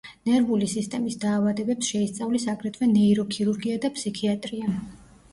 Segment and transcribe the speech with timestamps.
[0.27, 4.73] ნერვული სისტემის დაავადებებს შეისწავლის აგრეთვე ნეიროქირურგია და ფსიქიატრია.